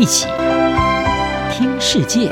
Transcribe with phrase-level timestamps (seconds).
[0.00, 0.26] 一起
[1.52, 2.30] 听世界，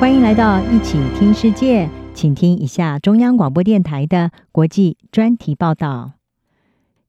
[0.00, 6.14] 欢迎来到一起听世界，请听一下中央广播电台的国际专题报道。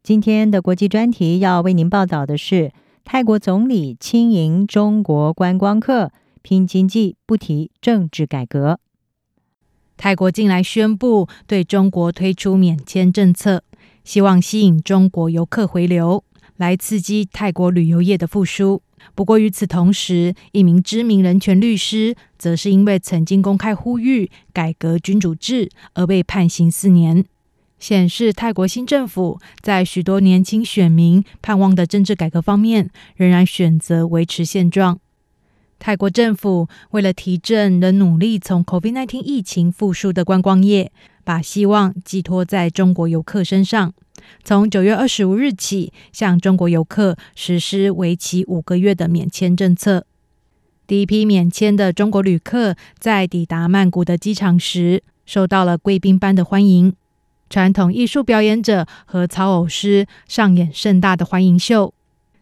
[0.04, 2.72] 今天的国际专题要为您报道的是
[3.04, 6.12] 泰国总理亲迎中国观光客，
[6.44, 8.80] 拼经济不提政治改革。
[9.98, 13.64] 泰国近来宣布对中国推出免签政策，
[14.04, 16.24] 希望吸引中国游客回流。
[16.60, 18.82] 来刺激泰国旅游业的复苏。
[19.16, 27.24] 不过，与此同时，一名知名人权律师则是因为曾经公开呼吁改革君主制而被判刑四年，
[27.80, 35.00] 显示泰国新政府在许多年轻选民盼望的政治改革方面，仍然选择维持现状。
[35.80, 40.92] 泰国政府为了提振仍努力从 COVID-19 疫情复苏的观光业，
[41.24, 43.94] 把希望寄托在中国游客身上。
[44.44, 50.06] 从九月二十五日起，向中国游客实施为期五个月的免签政策。
[50.88, 56.94] 第一批免签的中国旅客在抵达曼谷的机场时，受到了贵宾般的欢迎。
[57.50, 61.94] 传统艺术表演者和操偶师上演盛大的欢迎秀。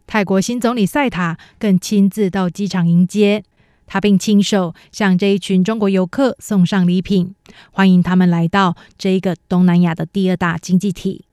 [0.06, 3.44] 泰国新总理赛塔更亲自到机场迎接
[3.86, 7.36] 他，并亲手向这一群中国游客送上礼品，
[7.72, 11.27] 欢迎他们来到这一个东南亚的第二大经济体。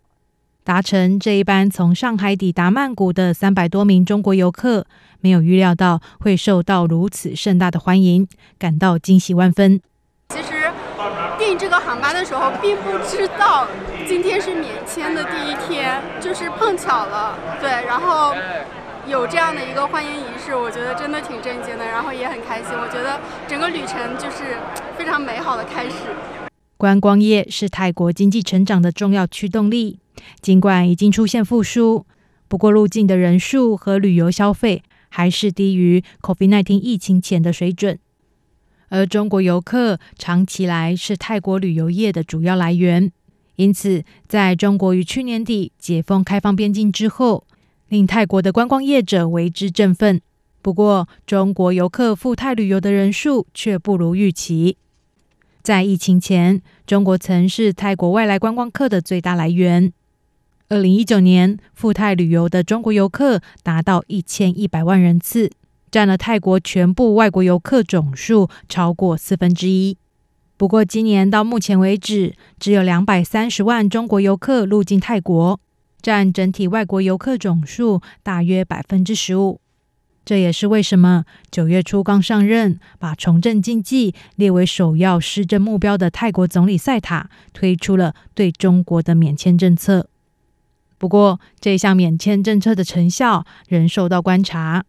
[0.65, 4.87] 搭乘这一班从上海抵达曼谷的三百多名中国游客，
[5.21, 8.27] 没有预料到会受到如此盛大的欢迎，
[8.59, 9.79] 感到惊喜万分。
[10.31, 10.73] 其实
[11.39, 13.69] 订这个航班的时候，并不知道
[14.09, 17.39] 今天是免签的第一天，就是碰巧了。
[17.61, 18.35] 对，然后
[19.07, 22.69] 有这样的一个欢迎仪式，我觉得真的挺震惊的，然后也很开心。
[22.73, 24.57] 我觉得整个旅程就是
[24.97, 25.97] 非常美好的开始。
[26.79, 29.99] 观光业是泰国经济成长的重要驱动力。
[30.41, 32.07] 尽管已经出现复苏，
[32.49, 37.99] 不过入境的人数和旅游消费还是低于 COVID-19 疫情前的水准。
[38.91, 43.11] 而中国游客长期来是泰国旅游业的主要来源，
[43.57, 47.45] 因此在中国于去年底解封开放边境之后，
[47.89, 50.21] 令泰国的观光业者为之振奋。
[50.63, 54.77] 不过，中国游客赴泰旅游的人数却不如预期。
[55.63, 59.93] 在疫情前，中国曾是泰国外来观光客的最大来源。
[60.71, 65.51] 二零一九年赴泰旅游的中国游客达到一千一百万人次，
[65.91, 69.99] 占了泰国全部外国游客总数超过四分之一。
[70.57, 75.61] 不过，今年到目前为止，只有两百三十万中国游客入境泰国，
[76.01, 79.61] 占整体外国游客总数大约百分之十五。
[80.25, 90.09] 这也是为什么九月初刚上任，把重振经济列为首要施政目标的泰国总理赛塔推出了对中国的免签政策。
[90.99, 94.85] 不过，这项免签政策的成效仍受到观察，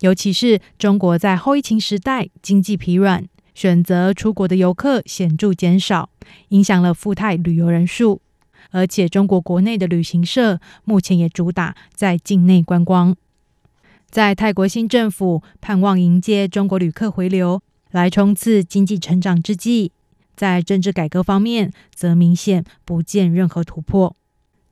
[0.00, 6.10] 尤其是中国在后疫情时代经济疲软，选择出国的游客显著减少，
[6.48, 8.20] 影响了赴泰旅游人数。
[8.70, 13.14] 而且，中国国内的旅行社目前也主打在境内观光。
[14.10, 19.92] 在泰国新政府盼望迎接中国旅客回流，来冲刺经济成长之际，
[20.34, 24.16] 在政治改革方面则明显不见任何突破。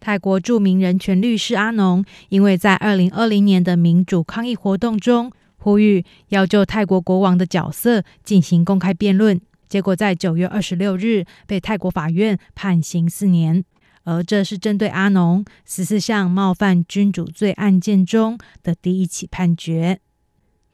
[0.02, 13.64] 泰国著名人权律师阿农，因为在二零二零年的民主抗议活动中呼吁要就泰国国王的角色进行公开辩论，结果在九月二十六日被泰国法院判刑四年，
[14.02, 20.00] 而这是针对阿农十四项冒犯君主罪案件中的第一起判决。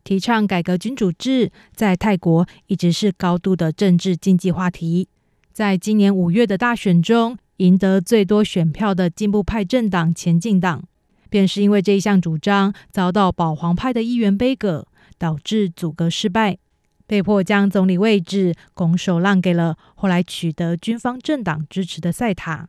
[0.05, 5.07] 提倡改革君主制，在泰国一直是高度的政治经济话题，
[5.53, 7.37] 在今年五月的大选中。
[7.59, 10.83] 赢得最多选票的进步派政党前进党，
[11.31, 14.87] 便是因为这一项主张遭到保皇派的议员杯葛，
[15.19, 16.59] 导致阻隔失败，
[17.07, 22.69] 被迫将总理位置拱手让给了后来取得军方政党支持的塞塔。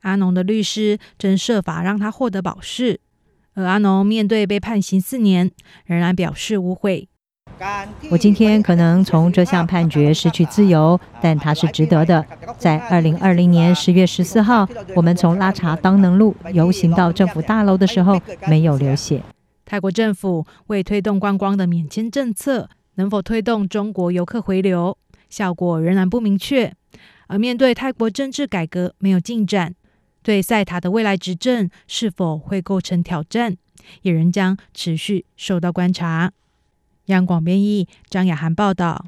[0.00, 3.00] 阿农的律师正设法让他获得保释，
[3.52, 5.50] 而阿农面对被判刑四年，
[5.84, 7.09] 仍然表示无悔。
[8.10, 12.24] 我今天可能从这项判决失去自由，但它是值得的。
[12.58, 19.22] 在二零二零年十月十四号，我们从拉查当能路游行到政府大楼的时候，没有流血。
[19.64, 24.96] 泰国政府为推动观光的免签政策，能否推动中国游客回流，
[25.28, 26.72] 效果仍然不明确。
[27.28, 29.74] 而面对泰国政治改革没有进展，
[30.22, 33.56] 对赛塔的未来执政是否会构成挑战，
[34.02, 36.32] 也仍将持续受到观察。
[37.10, 39.06] 央广编译张雅涵报道。